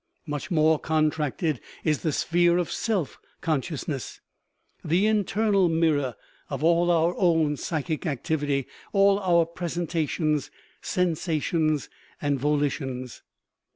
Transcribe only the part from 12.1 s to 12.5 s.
and